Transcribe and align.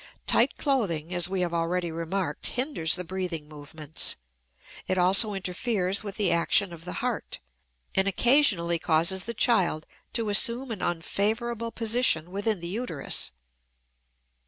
Tight 0.25 0.57
clothing, 0.57 1.13
as 1.13 1.29
we 1.29 1.41
have 1.41 1.53
already 1.53 1.91
remarked, 1.91 2.47
hinders 2.47 2.95
the 2.95 3.03
breathing 3.03 3.47
movements; 3.47 4.15
it 4.87 4.97
also 4.97 5.35
interferes 5.35 6.03
with 6.03 6.15
the 6.15 6.31
action 6.31 6.73
of 6.73 6.85
the 6.85 6.93
heart, 7.05 7.37
and 7.93 8.07
occasionally 8.07 8.79
causes 8.79 9.25
the 9.25 9.35
child 9.35 9.85
to 10.13 10.29
assume 10.29 10.71
an 10.71 10.81
unfavorable 10.81 11.69
position 11.71 12.31
within 12.31 12.61
the 12.61 12.67
uterus. 12.67 13.31